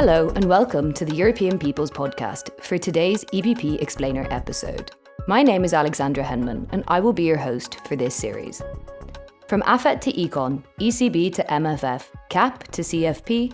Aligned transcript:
Hello, 0.00 0.30
and 0.30 0.46
welcome 0.46 0.94
to 0.94 1.04
the 1.04 1.14
European 1.14 1.58
People's 1.58 1.90
Podcast 1.90 2.58
for 2.62 2.78
today's 2.78 3.22
EPP 3.34 3.82
Explainer 3.82 4.26
episode. 4.30 4.92
My 5.28 5.42
name 5.42 5.62
is 5.62 5.74
Alexandra 5.74 6.24
Henman, 6.24 6.66
and 6.72 6.84
I 6.88 7.00
will 7.00 7.12
be 7.12 7.24
your 7.24 7.36
host 7.36 7.86
for 7.86 7.96
this 7.96 8.14
series. 8.14 8.62
From 9.46 9.60
AFET 9.64 10.00
to 10.00 10.12
Econ, 10.14 10.64
ECB 10.80 11.34
to 11.34 11.44
MFF, 11.44 12.08
CAP 12.30 12.66
to 12.68 12.80
CFP, 12.80 13.52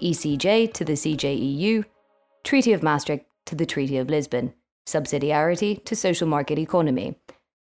ECJ 0.00 0.72
to 0.72 0.84
the 0.84 0.92
CJEU, 0.92 1.84
Treaty 2.44 2.72
of 2.72 2.84
Maastricht 2.84 3.26
to 3.46 3.56
the 3.56 3.66
Treaty 3.66 3.96
of 3.96 4.08
Lisbon, 4.08 4.54
subsidiarity 4.86 5.84
to 5.84 5.96
social 5.96 6.28
market 6.28 6.60
economy. 6.60 7.18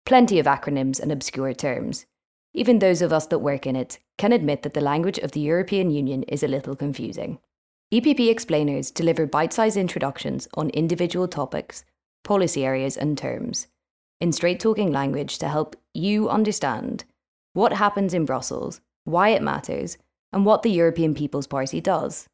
Plenty 0.06 0.40
of 0.40 0.46
acronyms 0.46 0.98
and 0.98 1.12
obscure 1.12 1.54
terms. 1.54 2.06
Even 2.52 2.80
those 2.80 3.00
of 3.00 3.12
us 3.12 3.28
that 3.28 3.38
work 3.38 3.64
in 3.64 3.76
it 3.76 4.00
can 4.18 4.32
admit 4.32 4.64
that 4.64 4.74
the 4.74 4.80
language 4.80 5.18
of 5.18 5.30
the 5.30 5.40
European 5.40 5.92
Union 5.92 6.24
is 6.24 6.42
a 6.42 6.48
little 6.48 6.74
confusing. 6.74 7.38
EPP 7.94 8.28
explainers 8.28 8.90
deliver 8.90 9.24
bite 9.24 9.52
sized 9.52 9.76
introductions 9.76 10.48
on 10.54 10.68
individual 10.70 11.28
topics, 11.28 11.84
policy 12.24 12.64
areas, 12.64 12.96
and 12.96 13.16
terms 13.16 13.68
in 14.20 14.32
straight 14.32 14.58
talking 14.58 14.90
language 14.90 15.38
to 15.38 15.46
help 15.46 15.76
you 15.92 16.28
understand 16.28 17.04
what 17.52 17.74
happens 17.74 18.12
in 18.12 18.24
Brussels, 18.24 18.80
why 19.04 19.28
it 19.28 19.42
matters, 19.42 19.96
and 20.32 20.44
what 20.44 20.62
the 20.62 20.72
European 20.72 21.14
People's 21.14 21.46
Party 21.46 21.80
does. 21.80 22.28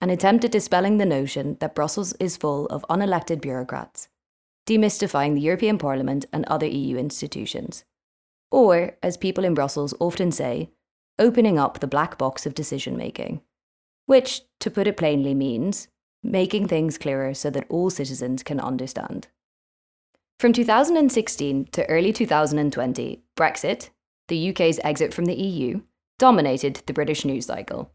An 0.00 0.08
attempt 0.08 0.44
at 0.44 0.52
dispelling 0.52 0.98
the 0.98 1.06
notion 1.06 1.56
that 1.58 1.74
Brussels 1.74 2.12
is 2.20 2.36
full 2.36 2.66
of 2.66 2.86
unelected 2.88 3.40
bureaucrats, 3.40 4.06
demystifying 4.68 5.34
the 5.34 5.40
European 5.40 5.78
Parliament 5.78 6.26
and 6.32 6.44
other 6.44 6.66
EU 6.66 6.96
institutions. 6.96 7.84
Or, 8.52 8.96
as 9.02 9.16
people 9.16 9.42
in 9.42 9.54
Brussels 9.54 9.94
often 9.98 10.30
say, 10.30 10.70
opening 11.18 11.58
up 11.58 11.80
the 11.80 11.88
black 11.88 12.18
box 12.18 12.46
of 12.46 12.54
decision 12.54 12.96
making 12.96 13.40
which, 14.12 14.42
to 14.60 14.70
put 14.70 14.86
it 14.86 14.98
plainly, 14.98 15.32
means 15.32 15.88
making 16.22 16.68
things 16.68 16.98
clearer 16.98 17.32
so 17.32 17.48
that 17.48 17.64
all 17.70 17.88
citizens 17.88 18.42
can 18.42 18.60
understand. 18.60 19.28
From 20.38 20.52
2016 20.52 21.68
to 21.72 21.88
early 21.88 22.12
2020, 22.12 23.22
Brexit, 23.38 23.88
the 24.28 24.50
UK's 24.50 24.78
exit 24.84 25.14
from 25.14 25.24
the 25.24 25.34
EU, 25.34 25.80
dominated 26.18 26.82
the 26.84 26.92
British 26.92 27.24
news 27.24 27.46
cycle. 27.46 27.90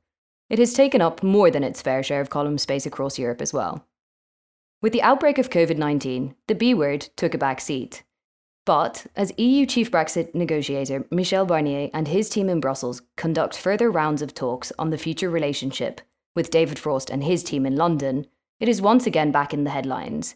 It 0.49 0.57
has 0.57 0.73
taken 0.73 1.03
up 1.03 1.21
more 1.21 1.51
than 1.51 1.63
its 1.63 1.83
fair 1.83 2.01
share 2.01 2.21
of 2.21 2.31
column 2.31 2.57
space 2.57 2.87
across 2.87 3.19
Europe 3.19 3.39
as 3.39 3.53
well. 3.53 3.85
With 4.81 4.93
the 4.93 5.03
outbreak 5.03 5.37
of 5.37 5.51
COVID 5.51 5.77
19, 5.77 6.33
the 6.47 6.55
B 6.55 6.73
word 6.73 7.09
took 7.15 7.35
a 7.35 7.37
back 7.37 7.61
seat. 7.61 8.01
But 8.65 9.05
as 9.15 9.31
EU 9.37 9.67
chief 9.67 9.91
Brexit 9.91 10.33
negotiator 10.33 11.05
Michel 11.11 11.45
Barnier 11.45 11.91
and 11.93 12.07
his 12.07 12.27
team 12.27 12.49
in 12.49 12.59
Brussels 12.59 13.03
conduct 13.17 13.55
further 13.55 13.91
rounds 13.91 14.23
of 14.23 14.33
talks 14.33 14.73
on 14.79 14.89
the 14.89 14.97
future 14.97 15.29
relationship 15.29 16.01
with 16.37 16.51
David 16.51 16.77
Frost 16.77 17.09
and 17.09 17.23
his 17.23 17.43
team 17.43 17.65
in 17.65 17.75
London, 17.75 18.27
it 18.59 18.69
is 18.69 18.79
once 18.79 19.07
again 19.07 19.31
back 19.31 19.53
in 19.55 19.63
the 19.63 19.71
headlines. 19.71 20.35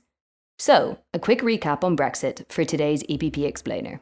So, 0.58 0.98
a 1.14 1.20
quick 1.20 1.42
recap 1.42 1.84
on 1.84 1.96
Brexit 1.96 2.52
for 2.52 2.66
today's 2.66 3.04
EPP 3.04 3.46
Explainer. 3.46 4.02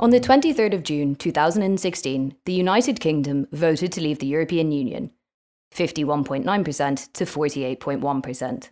On 0.00 0.10
the 0.10 0.20
23rd 0.20 0.74
of 0.74 0.82
June 0.82 1.14
2016, 1.14 2.34
the 2.44 2.52
United 2.52 2.98
Kingdom 2.98 3.46
voted 3.52 3.92
to 3.92 4.00
leave 4.00 4.18
the 4.18 4.26
European 4.26 4.72
Union, 4.72 5.12
51.9% 5.72 7.12
to 7.12 7.24
48.1%. 7.24 8.68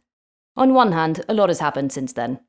On 0.57 0.75
one 0.75 0.91
hand, 0.91 1.25
a 1.29 1.35
lot 1.35 1.49
has 1.49 1.61
happened 1.61 1.93
since 1.93 2.13
then. 2.13 2.41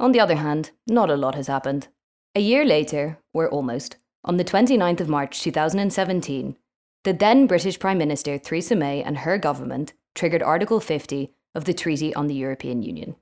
On 0.00 0.12
the 0.12 0.20
other 0.20 0.36
hand, 0.36 0.70
not 0.86 1.10
a 1.10 1.16
lot 1.16 1.34
has 1.34 1.48
happened. 1.48 1.88
A 2.34 2.40
year 2.40 2.64
later, 2.64 3.18
or 3.34 3.50
almost, 3.50 3.96
on 4.24 4.36
the 4.36 4.44
29th 4.44 5.00
of 5.00 5.08
March 5.08 5.42
2017, 5.42 6.56
the 7.04 7.12
then 7.12 7.46
British 7.46 7.78
Prime 7.78 7.98
Minister 7.98 8.38
Theresa 8.38 8.76
May 8.76 9.02
and 9.02 9.18
her 9.18 9.36
government 9.36 9.94
triggered 10.14 10.42
Article 10.42 10.78
50 10.78 11.34
of 11.54 11.64
the 11.64 11.74
Treaty 11.74 12.14
on 12.14 12.28
the 12.28 12.34
European 12.34 12.82
Union. 12.82 13.16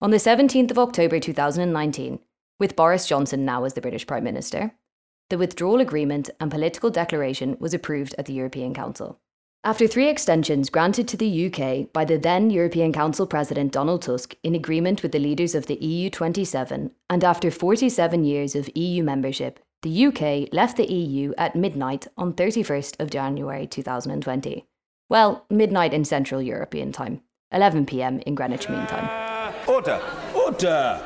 On 0.00 0.10
the 0.10 0.16
17th 0.16 0.70
of 0.70 0.78
October 0.78 1.20
2019, 1.20 2.20
with 2.58 2.76
Boris 2.76 3.06
Johnson 3.06 3.44
now 3.44 3.64
as 3.64 3.74
the 3.74 3.82
British 3.82 4.06
Prime 4.06 4.24
Minister, 4.24 4.72
the 5.28 5.36
withdrawal 5.36 5.80
agreement 5.80 6.30
and 6.40 6.50
political 6.50 6.88
declaration 6.88 7.56
was 7.60 7.74
approved 7.74 8.14
at 8.16 8.24
the 8.24 8.32
European 8.32 8.72
Council. 8.72 9.20
After 9.64 9.86
three 9.86 10.08
extensions 10.08 10.70
granted 10.70 11.06
to 11.08 11.16
the 11.18 11.46
UK 11.46 11.92
by 11.92 12.06
the 12.06 12.16
then 12.16 12.48
European 12.48 12.92
Council 12.92 13.26
President 13.26 13.72
Donald 13.72 14.02
Tusk 14.02 14.34
in 14.42 14.54
agreement 14.54 15.02
with 15.02 15.12
the 15.12 15.18
leaders 15.18 15.54
of 15.54 15.66
the 15.66 15.74
EU 15.74 16.08
27, 16.08 16.92
and 17.10 17.24
after 17.24 17.50
47 17.50 18.24
years 18.24 18.54
of 18.54 18.70
EU 18.74 19.02
membership, 19.02 19.60
the 19.82 20.06
UK 20.06 20.52
left 20.52 20.76
the 20.76 20.92
EU 20.92 21.32
at 21.38 21.54
midnight 21.54 22.06
on 22.16 22.32
31st 22.32 22.98
of 22.98 23.10
January 23.10 23.66
2020. 23.66 24.66
Well, 25.08 25.46
midnight 25.48 25.94
in 25.94 26.04
Central 26.04 26.42
European 26.42 26.90
time, 26.90 27.22
11 27.52 27.86
pm 27.86 28.18
in 28.20 28.34
Greenwich 28.34 28.68
Mean 28.68 28.86
Time. 28.86 29.54
Order! 29.68 30.02
Order! 30.34 31.00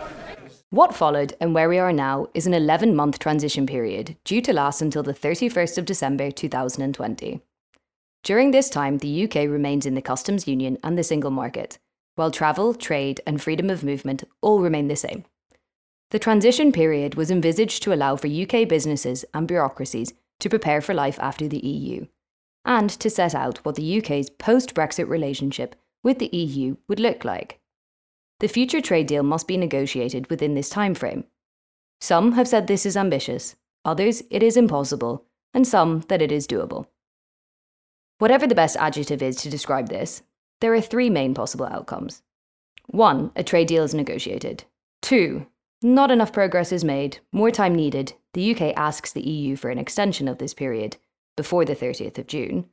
What 0.71 0.95
followed 0.95 1.35
and 1.39 1.55
where 1.55 1.69
we 1.69 1.79
are 1.79 1.93
now 1.93 2.29
is 2.33 2.47
an 2.47 2.55
11 2.55 2.97
month 2.97 3.19
transition 3.19 3.67
period 3.67 4.17
due 4.25 4.41
to 4.41 4.55
last 4.55 4.81
until 4.81 5.03
the 5.03 5.13
31st 5.13 5.77
of 5.77 5.85
December 5.85 6.31
2020. 6.31 7.43
During 8.23 8.53
this 8.53 8.71
time, 8.71 8.99
the 8.99 9.25
UK 9.25 9.35
remains 9.51 9.85
in 9.85 9.95
the 9.95 10.01
customs 10.01 10.49
union 10.49 10.79
and 10.83 10.97
the 10.97 11.05
single 11.05 11.31
market, 11.31 11.79
while 12.15 12.31
travel, 12.31 12.73
trade, 12.73 13.21
and 13.27 13.43
freedom 13.43 13.69
of 13.69 13.85
movement 13.85 14.25
all 14.41 14.61
remain 14.61 14.89
the 14.89 14.97
same. 14.97 15.25
The 16.13 16.19
transition 16.19 16.73
period 16.73 17.15
was 17.15 17.31
envisaged 17.31 17.83
to 17.83 17.95
allow 17.95 18.17
for 18.17 18.29
UK 18.29 18.69
businesses 18.69 19.25
and 19.33 19.49
bureaucracies 19.49 20.13
to 20.41 20.51
prepare 20.51 20.83
for 20.83 20.93
life 20.93 21.19
after 21.19 21.49
the 21.49 21.67
EU, 21.67 22.07
and 22.67 22.91
to 22.91 23.09
set 23.09 23.35
out 23.35 23.65
what 23.65 23.77
the 23.77 23.99
UK's 23.99 24.29
post 24.29 24.75
Brexit 24.75 25.09
relationship 25.09 25.75
with 26.05 26.19
the 26.19 26.29
EU 26.37 26.77
would 26.87 27.01
look 27.01 27.25
like. 27.25 27.61
The 28.41 28.49
future 28.49 28.83
trade 28.83 29.07
deal 29.07 29.23
must 29.23 29.49
be 29.49 29.57
negotiated 29.57 30.29
within 30.29 30.53
this 30.53 30.71
timeframe. 30.71 31.25
Some 31.99 32.33
have 32.33 32.47
said 32.47 32.67
this 32.67 32.85
is 32.85 32.97
ambitious, 32.97 33.57
others 33.83 34.23
it 34.29 34.43
is 34.43 34.59
impossible, 34.59 35.25
and 35.55 35.67
some 35.67 36.01
that 36.09 36.21
it 36.21 36.31
is 36.31 36.47
doable. 36.47 36.89
Whatever 38.19 38.47
the 38.47 38.55
best 38.55 38.77
adjective 38.77 39.23
is 39.23 39.37
to 39.37 39.49
describe 39.49 39.89
this, 39.89 40.23
there 40.61 40.75
are 40.75 40.81
three 40.83 41.09
main 41.09 41.33
possible 41.33 41.65
outcomes. 41.65 42.23
One, 42.89 43.33
a 43.35 43.43
trade 43.43 43.69
deal 43.69 43.83
is 43.83 43.95
negotiated. 43.95 44.65
Two, 45.01 45.47
not 45.83 46.11
enough 46.11 46.33
progress 46.33 46.73
is 46.73 46.85
made, 46.85 47.19
more 47.33 47.51
time 47.51 47.75
needed, 47.75 48.15
the 48.35 48.55
UK 48.55 48.75
asks 48.77 49.13
the 49.13 49.27
EU 49.27 49.57
for 49.57 49.71
an 49.71 49.79
extension 49.79 50.29
of 50.29 50.39
this 50.39 50.55
period, 50.55 50.97
before 51.37 51.65
the 51.65 51.77
30th 51.77 52.19
of 52.19 52.27
June, 52.27 52.67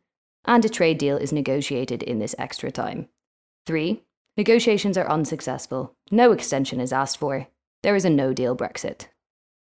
and 0.46 0.64
a 0.64 0.70
trade 0.70 0.98
deal 0.98 1.18
is 1.18 1.32
negotiated 1.34 2.04
in 2.04 2.20
this 2.20 2.36
extra 2.38 2.72
time. 2.72 3.08
Three, 3.66 4.04
negotiations 4.38 4.98
are 4.98 5.10
unsuccessful, 5.10 5.96
no 6.12 6.32
extension 6.32 6.80
is 6.80 6.94
asked 6.94 7.18
for, 7.18 7.48
there 7.84 7.96
is 7.96 8.06
a 8.06 8.10
no 8.10 8.34
deal 8.34 8.56
Brexit. 8.56 9.08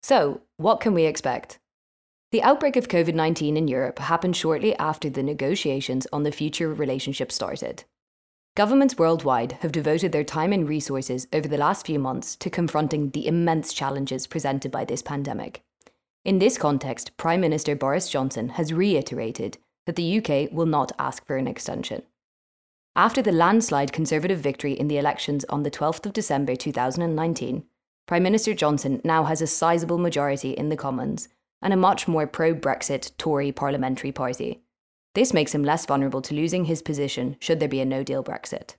So, 0.02 0.42
what 0.56 0.80
can 0.80 0.94
we 0.94 1.04
expect? 1.04 1.58
The 2.30 2.42
outbreak 2.42 2.76
of 2.76 2.88
COVID 2.88 3.14
19 3.14 3.56
in 3.56 3.68
Europe 3.68 3.98
happened 3.98 4.36
shortly 4.36 4.76
after 4.76 5.08
the 5.08 5.22
negotiations 5.22 6.06
on 6.12 6.24
the 6.24 6.32
future 6.32 6.72
relationship 6.72 7.30
started. 7.30 7.84
Governments 8.56 8.96
worldwide 8.96 9.58
have 9.62 9.72
devoted 9.72 10.12
their 10.12 10.22
time 10.22 10.52
and 10.52 10.68
resources 10.68 11.26
over 11.32 11.48
the 11.48 11.58
last 11.58 11.86
few 11.86 11.98
months 11.98 12.36
to 12.36 12.48
confronting 12.48 13.10
the 13.10 13.26
immense 13.26 13.72
challenges 13.72 14.28
presented 14.28 14.70
by 14.70 14.84
this 14.84 15.02
pandemic. 15.02 15.64
In 16.24 16.38
this 16.38 16.56
context, 16.56 17.16
Prime 17.16 17.40
Minister 17.40 17.74
Boris 17.74 18.08
Johnson 18.08 18.50
has 18.50 18.72
reiterated 18.72 19.58
that 19.86 19.96
the 19.96 20.18
UK 20.18 20.52
will 20.52 20.66
not 20.66 20.92
ask 21.00 21.26
for 21.26 21.36
an 21.36 21.48
extension. 21.48 22.02
After 22.94 23.20
the 23.20 23.32
landslide 23.32 23.92
Conservative 23.92 24.38
victory 24.38 24.74
in 24.74 24.86
the 24.86 24.98
elections 24.98 25.44
on 25.46 25.64
the 25.64 25.70
12th 25.70 26.06
of 26.06 26.12
December 26.12 26.54
2019, 26.54 27.64
Prime 28.06 28.22
Minister 28.22 28.54
Johnson 28.54 29.00
now 29.02 29.24
has 29.24 29.42
a 29.42 29.48
sizable 29.48 29.98
majority 29.98 30.52
in 30.52 30.68
the 30.68 30.76
Commons 30.76 31.28
and 31.60 31.72
a 31.72 31.76
much 31.76 32.06
more 32.06 32.28
pro 32.28 32.54
Brexit 32.54 33.10
Tory 33.18 33.50
parliamentary 33.50 34.12
party. 34.12 34.63
This 35.14 35.32
makes 35.32 35.54
him 35.54 35.64
less 35.64 35.86
vulnerable 35.86 36.22
to 36.22 36.34
losing 36.34 36.64
his 36.64 36.82
position 36.82 37.36
should 37.40 37.60
there 37.60 37.68
be 37.68 37.80
a 37.80 37.84
no 37.84 38.02
deal 38.02 38.22
Brexit. 38.22 38.74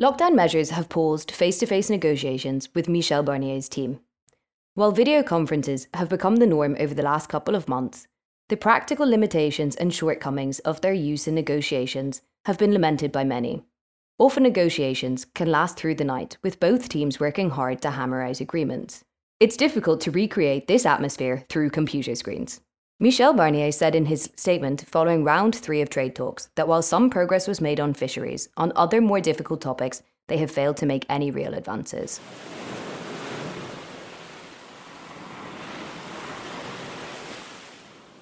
Lockdown 0.00 0.34
measures 0.34 0.70
have 0.70 0.88
paused 0.88 1.30
face 1.30 1.58
to 1.58 1.66
face 1.66 1.88
negotiations 1.88 2.68
with 2.74 2.88
Michel 2.88 3.22
Barnier's 3.22 3.68
team. 3.68 4.00
While 4.74 4.92
video 4.92 5.22
conferences 5.22 5.88
have 5.94 6.10
become 6.10 6.36
the 6.36 6.46
norm 6.46 6.76
over 6.78 6.92
the 6.92 7.02
last 7.02 7.28
couple 7.28 7.54
of 7.54 7.68
months, 7.68 8.06
the 8.48 8.56
practical 8.56 9.08
limitations 9.08 9.74
and 9.74 9.94
shortcomings 9.94 10.58
of 10.60 10.80
their 10.80 10.92
use 10.92 11.26
in 11.26 11.34
negotiations 11.34 12.20
have 12.44 12.58
been 12.58 12.72
lamented 12.72 13.10
by 13.10 13.24
many. 13.24 13.64
Often 14.18 14.42
negotiations 14.42 15.24
can 15.24 15.50
last 15.50 15.76
through 15.78 15.94
the 15.94 16.04
night, 16.04 16.36
with 16.42 16.60
both 16.60 16.88
teams 16.88 17.18
working 17.18 17.50
hard 17.50 17.80
to 17.82 17.90
hammer 17.90 18.22
out 18.22 18.40
agreements. 18.40 19.02
It's 19.40 19.56
difficult 19.56 20.00
to 20.02 20.10
recreate 20.10 20.66
this 20.66 20.86
atmosphere 20.86 21.44
through 21.48 21.70
computer 21.70 22.14
screens. 22.14 22.60
Michel 22.98 23.34
Barnier 23.34 23.74
said 23.74 23.94
in 23.94 24.06
his 24.06 24.30
statement 24.36 24.86
following 24.88 25.22
round 25.22 25.54
three 25.54 25.82
of 25.82 25.90
trade 25.90 26.14
talks 26.14 26.48
that 26.54 26.66
while 26.66 26.80
some 26.80 27.10
progress 27.10 27.46
was 27.46 27.60
made 27.60 27.78
on 27.78 27.92
fisheries, 27.92 28.48
on 28.56 28.72
other 28.74 29.02
more 29.02 29.20
difficult 29.20 29.60
topics, 29.60 30.02
they 30.28 30.38
have 30.38 30.50
failed 30.50 30.78
to 30.78 30.86
make 30.86 31.04
any 31.10 31.30
real 31.30 31.52
advances. 31.52 32.20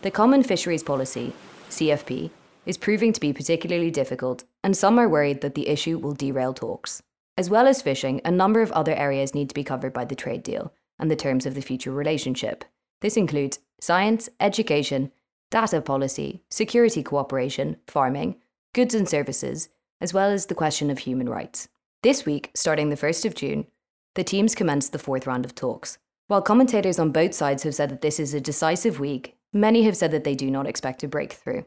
The 0.02 0.10
Common 0.10 0.42
Fisheries 0.42 0.82
Policy, 0.82 1.32
CFP, 1.70 2.30
is 2.66 2.76
proving 2.76 3.12
to 3.12 3.20
be 3.20 3.32
particularly 3.32 3.92
difficult, 3.92 4.42
and 4.64 4.76
some 4.76 4.98
are 4.98 5.08
worried 5.08 5.40
that 5.42 5.54
the 5.54 5.68
issue 5.68 5.98
will 5.98 6.14
derail 6.14 6.52
talks. 6.52 7.00
As 7.38 7.48
well 7.48 7.68
as 7.68 7.80
fishing, 7.80 8.20
a 8.24 8.30
number 8.32 8.60
of 8.60 8.72
other 8.72 8.94
areas 8.96 9.36
need 9.36 9.48
to 9.50 9.54
be 9.54 9.62
covered 9.62 9.92
by 9.92 10.04
the 10.04 10.16
trade 10.16 10.42
deal 10.42 10.72
and 10.98 11.08
the 11.08 11.16
terms 11.16 11.46
of 11.46 11.54
the 11.54 11.62
future 11.62 11.92
relationship. 11.92 12.64
This 13.04 13.18
includes 13.18 13.58
science, 13.82 14.30
education, 14.40 15.12
data 15.50 15.82
policy, 15.82 16.42
security 16.48 17.02
cooperation, 17.02 17.76
farming, 17.86 18.36
goods 18.72 18.94
and 18.94 19.06
services, 19.06 19.68
as 20.00 20.14
well 20.14 20.30
as 20.30 20.46
the 20.46 20.54
question 20.54 20.88
of 20.88 21.00
human 21.00 21.28
rights. 21.28 21.68
This 22.02 22.24
week, 22.24 22.50
starting 22.54 22.88
the 22.88 22.96
1st 22.96 23.26
of 23.26 23.34
June, 23.34 23.66
the 24.14 24.24
teams 24.24 24.54
commenced 24.54 24.92
the 24.92 24.98
fourth 24.98 25.26
round 25.26 25.44
of 25.44 25.54
talks. 25.54 25.98
While 26.28 26.40
commentators 26.40 26.98
on 26.98 27.12
both 27.12 27.34
sides 27.34 27.64
have 27.64 27.74
said 27.74 27.90
that 27.90 28.00
this 28.00 28.18
is 28.18 28.32
a 28.32 28.40
decisive 28.40 28.98
week, 28.98 29.36
many 29.52 29.82
have 29.82 29.98
said 29.98 30.10
that 30.12 30.24
they 30.24 30.34
do 30.34 30.50
not 30.50 30.66
expect 30.66 31.02
a 31.02 31.06
breakthrough. 31.06 31.64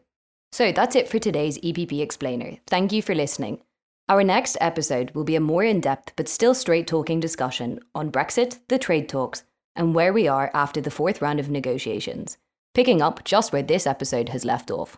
So 0.51 0.72
that's 0.72 0.95
it 0.95 1.07
for 1.07 1.19
today's 1.19 1.60
EPP 1.60 2.01
Explainer. 2.01 2.57
Thank 2.66 2.92
you 2.92 3.04
for 3.04 3.13
listening. 3.13 3.62
Our 4.10 4.24
next 4.24 4.57
episode 4.60 5.12
will 5.12 5.24
be 5.24 5.36
a 5.36 5.40
more 5.40 5.63
in 5.63 5.81
depth 5.81 6.13
but 6.16 6.30
still 6.30 6.56
straight 6.56 6.88
talking 6.88 7.19
discussion 7.19 7.80
on 7.94 8.12
Brexit, 8.12 8.57
the 8.69 8.80
trade 8.80 9.07
talks, 9.07 9.44
and 9.77 9.95
where 9.95 10.12
we 10.12 10.27
are 10.27 10.51
after 10.53 10.81
the 10.81 10.91
fourth 10.91 11.21
round 11.21 11.39
of 11.39 11.50
negotiations, 11.50 12.38
picking 12.74 13.01
up 13.01 13.24
just 13.24 13.53
where 13.53 13.63
this 13.63 13.88
episode 13.88 14.29
has 14.29 14.44
left 14.44 14.69
off. 14.69 14.95